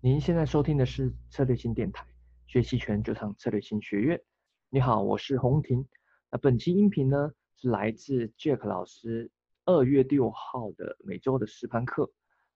[0.00, 2.06] 您现在收听的是策略性电台，
[2.46, 4.20] 学期权就上策略性学院。
[4.70, 5.84] 你好，我是洪婷。
[6.30, 9.28] 那本期音频呢是来自 Jack 老师
[9.64, 12.08] 二月六号的每周的实盘课。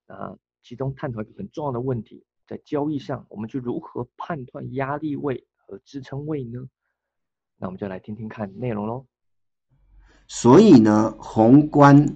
[0.07, 6.65] 那其中探讨一个很重要的问题，在交易上，我们就如何判断压力位和支撑位呢？
[7.57, 9.05] 那我们就来听听看内容喽。
[10.29, 12.07] 所以呢，宏观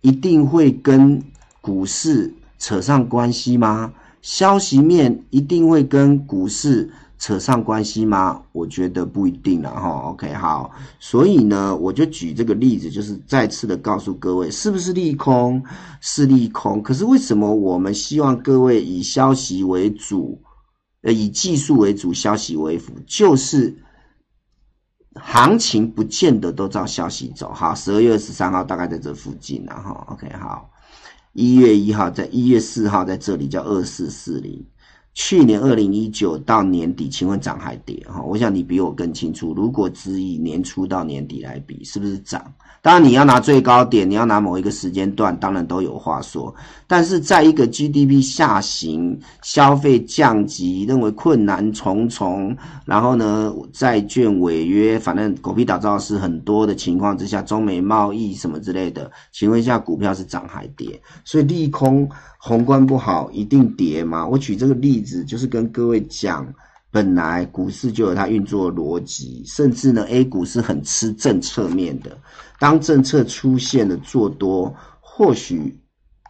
[0.00, 1.22] 一定会跟
[1.60, 3.94] 股市扯上关系吗？
[4.22, 8.42] 消息面一定会跟股市扯上关系吗？
[8.52, 9.88] 我觉得不一定了哈。
[10.10, 15.62] OK，好，所以呢，我就举这个例子，就是再次的告诉各位，是不是利空？
[16.00, 16.82] 是利空。
[16.82, 20.40] 可是为什么我们希望各位以消息为主，
[21.02, 22.92] 呃，以技术为主，消息为辅？
[23.06, 23.76] 就是
[25.14, 27.52] 行情不见得都照消息走。
[27.52, 30.04] 好，十二月二十三号大概在这附近然后。
[30.10, 30.68] OK，好。
[31.32, 34.64] 一月一号，在一月四号，在这里叫二四四零。
[35.14, 38.02] 去年二零一九到年底，请问涨还跌？
[38.08, 39.52] 哈，我想你比我更清楚。
[39.52, 42.42] 如果只以年初到年底来比，是不是涨？
[42.80, 46.52] 当然你要拿最高点，你要拿某一个时间段，当然都有话说。
[46.86, 61.00] 但是在一个 GDP 下行、消费降级、认为困难重重，然后呢债券违约，反正狗屁倒灶是很多的情况之下，中美贸易什么之类的，请问一下，股票是涨还跌？
[61.22, 62.08] 所以利空。
[62.44, 64.26] 宏观不好一定跌吗？
[64.26, 66.46] 我举这个例子就是跟各位讲，
[66.90, 72.16] 本来股市就有它运作逻辑，甚至呢，A 股是很吃政策面的。
[72.58, 75.76] 当政策出现了做多，或许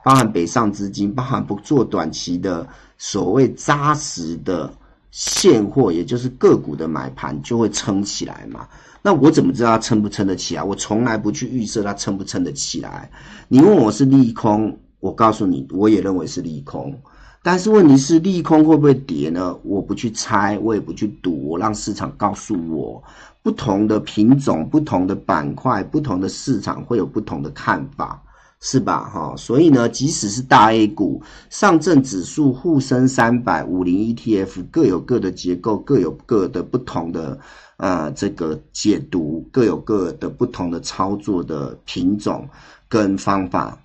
[0.05, 4.73] 包含北上资金，包含不做短期的所谓扎实的
[5.11, 8.67] 现货，也就是个股的买盘就会撑起来嘛。
[9.03, 10.63] 那我怎么知道它撑不撑得起来？
[10.63, 13.11] 我从来不去预设它撑不撑得起来。
[13.49, 14.79] 你问我是利空？
[15.01, 16.97] 我告诉你，我也认为是利空，
[17.45, 19.59] 但是问题是利空会不会跌呢？
[19.65, 23.03] 我不去猜，我也不去赌，我让市场告诉我，
[23.43, 28.23] 不同的品种、不同的板块、不同的市场会有不同的看法，
[28.61, 29.11] 是吧？
[29.13, 37.37] 哈，所以呢，即使是大 A 股、上证指数、沪深三百、五零 ETF 各有各的结构，各有各的不同的
[37.79, 42.49] 呃这个解读，各有各的不同的操作的品种
[42.89, 43.77] 跟方法。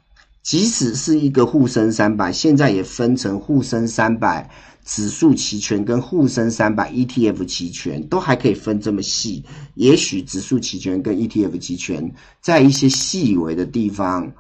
[0.48, 4.50] 即使是一个沪深三百，现在也分成沪深三百
[4.86, 9.44] 指数期权跟沪深三百 ETF 期权，都还可以分这么细。
[9.76, 12.10] 也许指数期权跟 ETF 期权
[12.40, 14.32] 在一些细微的地方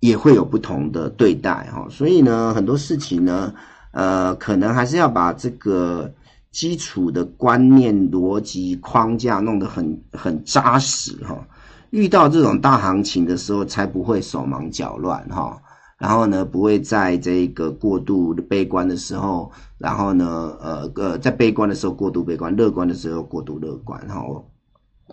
[0.00, 1.86] 也会有不同的对待哈。
[1.88, 3.54] 所以呢，很多事情呢，
[3.92, 6.12] 呃，可能还是要把这个
[6.50, 11.46] 基础的观念、逻辑框架弄得很很扎实哈。
[11.94, 15.56] 遇到这种大行情的时候，才不会手忙脚乱哈。
[15.96, 24.20] 然后呢，不会在这个过度悲观的时候，然后呢，呃呃，在悲观的时候过度悲观，乐观的时候过度乐观哈。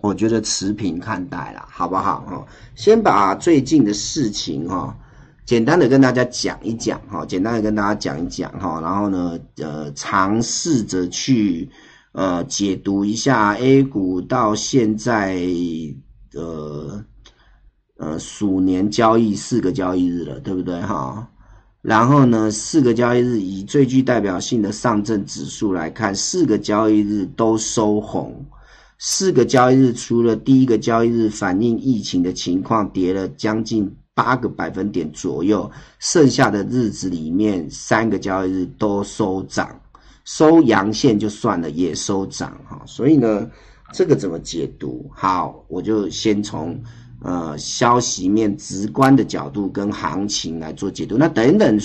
[0.00, 2.44] 我觉得持平看待啦，好不好哈？
[2.74, 4.92] 先把最近的事情哈，
[5.46, 8.80] 简单的跟大家讲一讲哈，简单的跟大家讲一讲哈。
[8.80, 11.70] 然后呢，呃，尝试着去
[12.10, 15.38] 呃解读一下 A 股到现在。
[16.34, 17.04] 呃，
[17.98, 21.28] 呃，鼠年交易四个交易日了，对不对哈？
[21.82, 28.44] 然后呢，四个交易日以最具代表性的上证指数来看，四个交易日都收红。
[28.98, 39.68] 四个交易日除了第一个交易日反映疫情的情况跌了将近八个百分点左右，剩下的日子里面三个交易日都收涨，
[40.24, 42.80] 收阳线就算了，也收涨哈。
[42.86, 43.50] 所以呢。
[43.92, 45.10] 这个怎么解读？
[45.14, 46.80] 好，我就先从
[47.22, 51.16] 呃消息面直观的角度跟行情来做解读。
[51.18, 51.78] 那等等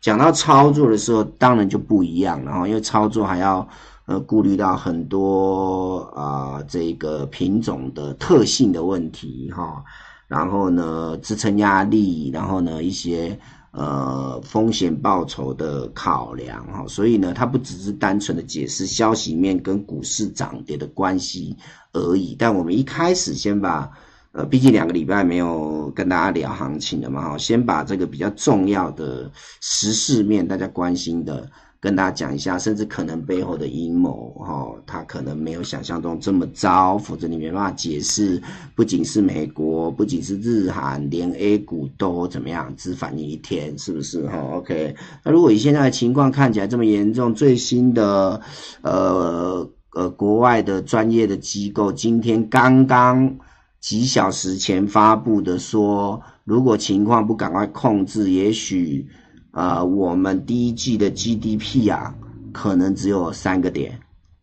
[0.00, 3.68] 讲到操作的时候，当然就不一样了哈，因为操作还要
[4.06, 9.84] 呃顾虑到很多啊这个品种的特性的问题哈，
[10.28, 13.38] 然后呢支撑压力，然后呢一些。
[13.72, 21.56] 呃，风险报酬的考量哈，所以呢，它不只是单纯的解释消息面跟股市涨跌的关系
[21.92, 22.36] 而已。
[22.38, 23.90] 但我们一开始先把，
[24.32, 29.30] 呃，毕竟两个礼拜没有跟大家聊行情了嘛，哈，先把这个比较重要的
[29.62, 31.50] 时事面大家关心的。
[31.82, 38.40] 跟大家讲一下，甚至可能背后的阴谋，哈，他可能没有想象中这么糟，否则你没办法解释。
[38.76, 44.24] 不仅是美国，不仅是日韩，连 A 股都怎么样，只反映一天，是不是？
[44.28, 44.94] 哈，OK。
[45.24, 48.40] 那如果以现在的情况看起来这么严重，最新的，
[48.82, 53.36] 呃呃，国外的专业的机构今天刚刚
[53.80, 59.08] 几小时前发布的说，如果情况不赶快控制，也许。
[59.52, 62.12] 啊，我们第一季的 GDP 啊，
[62.52, 63.98] 可能只有三个点，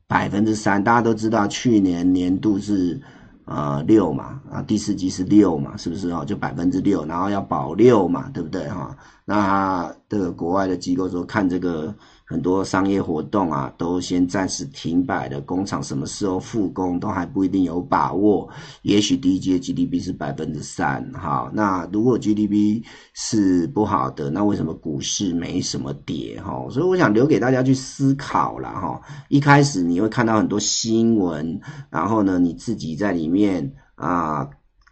[0.07, 0.81] 百分之三。
[0.83, 3.00] 大家都知道，去年年度是
[3.45, 6.23] 呃六嘛，啊，第四季是六嘛，是不是哦？
[6.25, 8.95] 就百分之六，然后要保六嘛，对不对哈？
[9.25, 11.94] 那这个国外的机构说看这个。
[12.29, 15.41] 很多商业活动啊，都先暂时停摆的。
[15.41, 18.47] 工厂什么时候复工，都还不一定有把握。
[18.83, 21.49] 也许第一季的 GDP 是百分之三，哈。
[21.51, 22.83] 那如果 GDP
[23.15, 26.39] 是不好的，那为什么股市没什么跌？
[26.39, 29.01] 哈，所以我想留给大家去思考了，哈。
[29.29, 31.59] 一开始你会看到很多新闻，
[31.89, 34.47] 然后呢，你自己在里面啊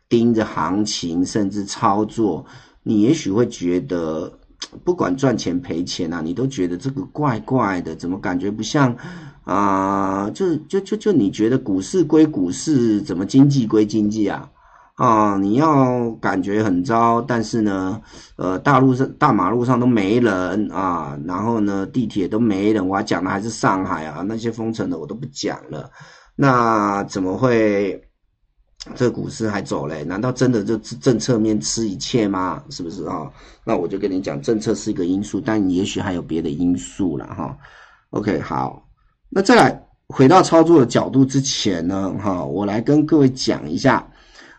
[0.10, 2.44] 盯着行情，甚至操作，
[2.82, 4.40] 你也许会觉得。
[4.84, 8.96] 不管赚钱赔钱啊，你都觉得这个怪怪的，怎么感觉不像
[9.44, 10.30] 啊？
[10.32, 14.50] 就就就就你觉得股市归股市，怎么经济归经济啊？
[14.96, 18.02] 啊，你要感觉很糟，但是呢，
[18.36, 22.88] 呃，大路上大马路上都没人啊，然后呢，地铁都没人。
[22.88, 25.90] 我还讲的还是上海啊，那些封城的我都不讲了。
[26.36, 28.07] 那怎么会？
[28.96, 30.04] 这股市还走嘞？
[30.04, 32.64] 难道真的就政策面吃一切吗？
[32.70, 33.30] 是不是啊？
[33.64, 37.58] 那我就跟你讲，政策是一个因素，但也许还有别的因素了哈。
[38.12, 38.88] OK，好，
[39.30, 44.08] 那再来回到操作的角度之前呢，哈，我来跟各位讲一下，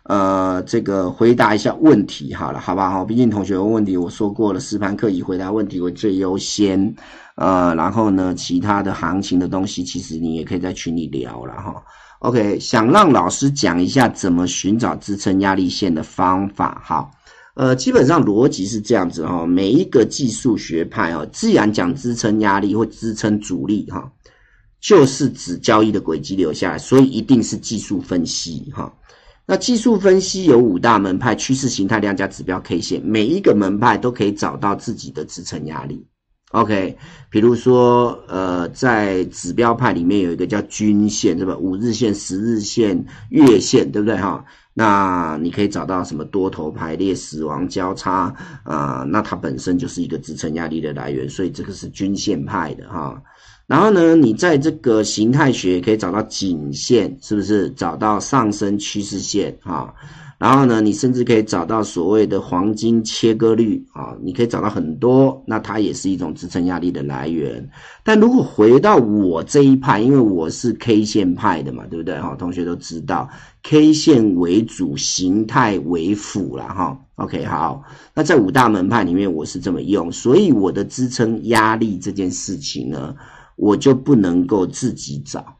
[0.03, 3.03] 呃，这个回答一下问题好了，好吧哈？
[3.03, 6.95] 毕竟同学问问题，我说过了，实盘课以回答问题为最优先，
[7.35, 11.83] 呃，然后呢，其他的行情的东西，其实你也可以在群里聊了哈。
[12.19, 16.81] OK，想让老师讲一下怎么寻找支撑压力线的方法。
[16.83, 17.11] 好，
[17.55, 19.45] 呃，基本上逻辑是这样子哈。
[19.45, 24.11] 每一个技术学派哦，既然讲支撑压力或支撑阻力哈，
[24.81, 28.93] 就是指交易的轨迹留下来，所以一定是技术分析哈。
[29.45, 33.01] 那技术分析有五大门派：趋势、形态、量价、指标、K 线。
[33.01, 36.05] 每一个门派都可以找到自己的支撑压力。
[36.51, 36.97] OK，
[37.29, 41.55] 比如说，呃，在指标派里面有一个叫均线，是吧？
[41.55, 44.43] 五日线、十日线、月线，对不对哈？
[44.73, 49.05] 那你可以找到什么多头排列、死亡交叉啊？
[49.07, 53.21] 那它本身就是一个支撑压力的来源，所以这个是均线派的哈。
[53.67, 57.69] 然后呢，你在这个形态学可以找到颈线，是不是？
[57.69, 59.93] 找到上升趋势线哈。
[60.39, 67.69] 然后呢，你甚至可以找到所谓的黄金切割率啊，你可以找到很多，那它也是一种支撑压力的来源。
[68.05, 72.17] 但如果回到我这一派，因为我是 K 线派的嘛，对不对？
[72.21, 73.29] 哈，同学都知道
[73.63, 76.97] K 线为主，形态为辅了哈。
[77.15, 77.83] OK，好，
[78.15, 83.13] 那在五大门派里面，我是这么用，所以我的支撑压力这件事情呢，
[83.57, 85.58] 我就不能够自己找。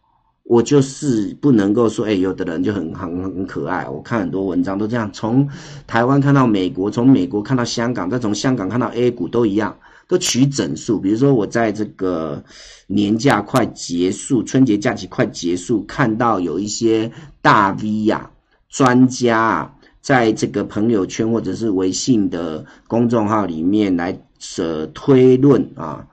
[0.49, 3.87] 我就是不能够说，哎，有的人就很很很可爱。
[3.87, 5.47] 我看很多文章都这样，从
[5.85, 10.99] 台湾看到美国，从美国看到香港，再从香港看到 A 股都一样，都取整数。
[10.99, 12.43] 比如说，我在这个
[12.87, 17.11] 年假快结束，春节假期快结束，看到有一些
[17.43, 18.31] 大 V 呀、
[18.69, 24.19] 专家啊，在这个朋友圈或者是微信的公众号里面来
[24.57, 26.07] 呃推论啊。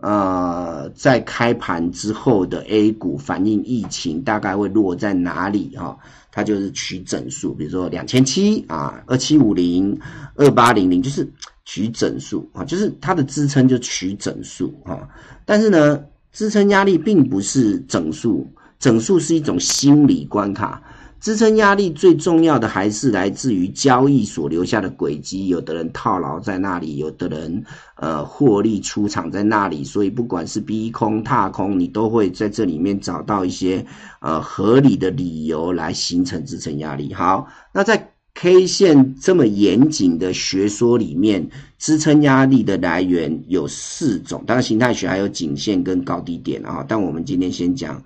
[0.00, 5.98] 呃，在开盘之后的 A 股反映疫情大概会落在哪里哈？
[6.30, 9.98] 它就是取整数，比如说两千七啊，二七五零，
[10.36, 11.28] 二八零零，就是
[11.64, 15.08] 取整数啊，就是它的支撑就取整数啊。
[15.44, 16.00] 但是呢，
[16.32, 18.46] 支撑压力并不是整数，
[18.78, 20.80] 整数是一种心理关卡。
[21.20, 27.64] 支撑压力最重要的还是来自于交易所留下的轨迹，有的人套牢在那里，有的人
[27.96, 33.84] 呃获利出场在那里，所以不管是逼空踏空，你都会在这里面找到一些
[34.20, 37.12] 呃合理的理由来形成支撑压力。
[37.12, 38.07] 好，那在
[38.40, 41.44] K 线这么严谨的学说里面，
[41.76, 48.00] 支撑压力的来源有四种，当然形态学还有颈线跟高低点啊，但我们今天先讲。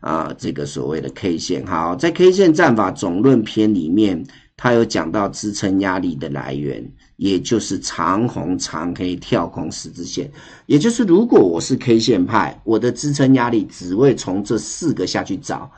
[0.00, 4.24] 啊，这个所谓的 K 线，好，在 K 线战法总论篇里面，
[4.56, 10.30] 它有讲到支撑压力的来源，也就是长红长黑跳空十字线，
[10.66, 15.68] 也就是如果我是 K 线派，我的支撑压力只会从这四个下去找。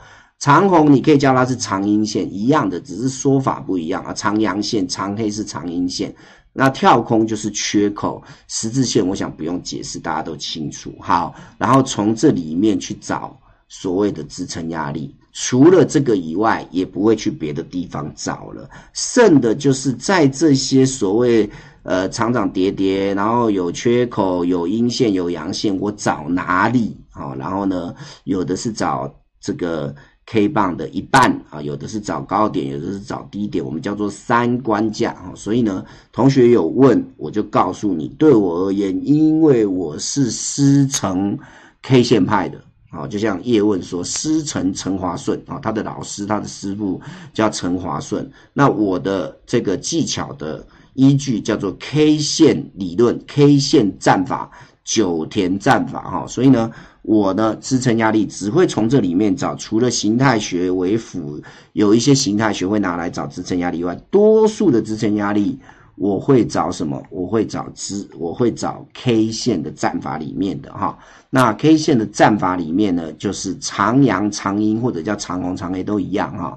[0.41, 4.11] 长红你可以叫它是长阴线，一样的，只是说法不一样啊。
[4.11, 6.13] 长阳线、长黑是长阴线，
[6.51, 10.93] 那跳空就是缺口十字线，我想不用解释，大家都清楚。
[10.99, 13.37] 好，然后从这里面去找。
[13.73, 18.69] 所谓的支撑压力，除了这个以外，也不会去别的地方找了。
[18.91, 21.49] 剩的就是在这些所谓
[21.83, 27.33] 呃长涨跌跌，然后有缺口、有阴线、有阳线，我找哪里啊？
[27.35, 27.95] 然后呢，
[28.25, 29.95] 有的是找这个
[30.31, 35.33] K 棒的一半啊，有的是找高点，有的是找低点，我们叫做三关价啊。
[35.35, 35.83] 所以呢，
[36.13, 41.37] 同学有问，我就告诉你，对我而言，因为我是师承
[41.81, 42.57] K 线派的
[42.91, 47.01] 啊，就像叶问说师承陈华顺啊，他的老师，他的师傅
[47.33, 48.31] 叫陈华顺。
[48.53, 54.49] 那我的这个技巧的依据叫做 K 线理论，K 线战法，
[54.83, 56.25] 九田战法哈。
[56.27, 56.71] 所以呢。
[57.03, 61.41] 我呢，支撑压力只会从这里面找，除了形态学为辅，
[61.73, 65.59] 有一些形态学会拿来找支撑压力以外，多数的支撑压力
[65.95, 67.01] 我会找什么？
[67.09, 70.95] 我会找支，我会找 K 线的战法里面的哈。
[71.31, 76.55] 那 K 线的战法里面呢，就是长阳、长阴或者叫长红、长黑都一样哈。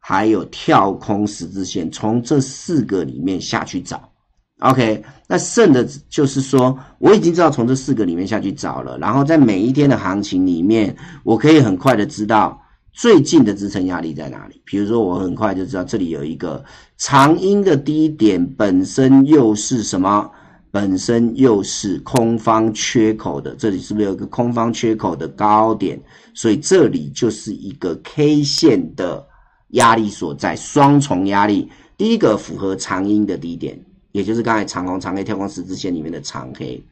[0.00, 4.10] 还有跳空十字线，从这四个里面下去找。
[4.60, 12.58] OK，那剩的就是说，我已经知道从这四个里面下去找了，然后在每一天的行情里面，我可以很快的知道
[12.92, 14.60] 最近的支撑压力在哪里。
[14.64, 16.64] 比如说，我很快就知道这里有一个
[16.96, 20.30] 长阴的低点，本身又是什么？
[20.70, 25.98] 本身又是空方缺口的，这里是不是有一个空方缺口的高点？
[26.34, 29.22] 所以这里就是一个 K 线的
[29.70, 31.70] 压力所在，双重压力。
[31.96, 33.78] 第一个符合长阴的低点。
[34.16, 36.82] 也就是刚才长红长黑跳空十字线里面的长黑，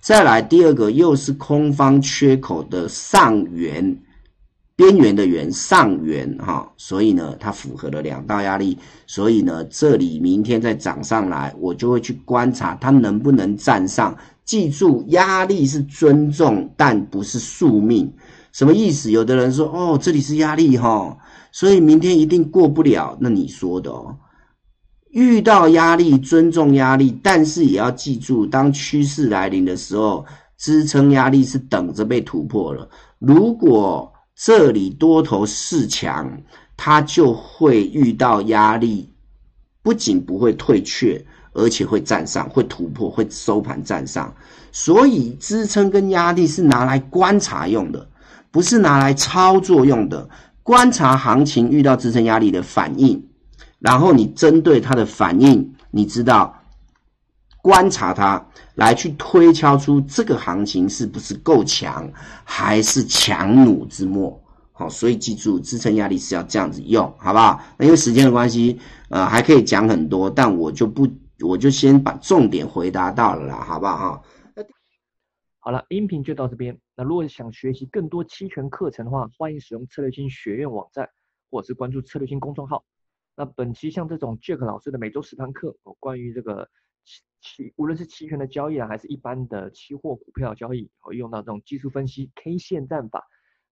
[0.00, 3.94] 再来第二个又是空方缺口的上缘
[4.76, 14.16] 边缘的缘上缘哈，所以呢它符合了两道压力，所以呢这里明天再涨上来，我就会去观察它能不能站上。
[14.46, 18.10] 记住压力是尊重，但不是宿命。
[18.52, 19.10] 什么意思？
[19.10, 21.14] 有的人说哦这里是压力哈，
[21.52, 23.18] 所以明天一定过不了。
[23.20, 24.16] 那你说的哦。
[25.10, 30.24] 遇到压力，尊重压力，但是也要记住，当趋势来临的时候，
[30.56, 32.88] 支撑压力是等着被突破了。
[33.18, 36.30] 如果这里多头势强，
[36.76, 39.08] 它就会遇到压力，
[39.82, 44.32] 不仅不会退却，而且会站上，会突破，会收盘站上。
[44.72, 48.08] 所以，支撑跟压力是拿来观察用的，
[48.50, 50.28] 不是拿来操作用的。
[50.62, 53.20] 观察行情遇到支撑压力的反应。
[53.80, 56.54] 然后你针对它的反应，你知道
[57.62, 58.46] 观察它，
[58.76, 62.10] 来去推敲出这个行情是不是够强，
[62.44, 64.40] 还是强弩之末。
[64.72, 67.60] 好，所以记住支撑压力是要这样子用，好不好？
[67.76, 71.06] 那因为时间的关系，呃，还可以讲很多，但我就不，
[71.46, 73.96] 我就先把重点回答到了，好不好？
[73.96, 74.22] 哈，
[75.58, 76.78] 好了，音频就到这边。
[76.96, 81.08] 那如果想学习更多期权课程的话，欢迎使用策略星学院网站，
[81.50, 82.82] 或者是关注策略星公众号。
[83.36, 86.68] 那本期像这种 Jack 老师的每周实堂课，哦，关于这个
[87.04, 93.26] 期期无论是期权的交易啊，还是一般的期货股票交易，会用到这种技术分析 K 线战法，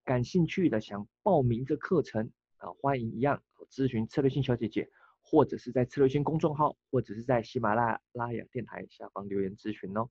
[0.04, 4.88] 感兴趣的想报名这课程啊，欢迎一样咨询策略性小姐姐，
[5.20, 10.08] 或者是在策略性公众号，或者是在喜马拉拉雅电台下方留言咨询哦。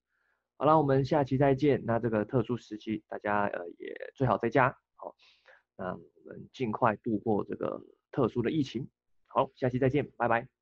[0.57, 1.83] 好了，我们下期再见。
[1.85, 5.15] 那这个特殊时期，大家呃也最好在家，好，
[5.77, 8.87] 那我们尽快度过这个特殊的疫情。
[9.27, 10.56] 好，下期再见，拜拜。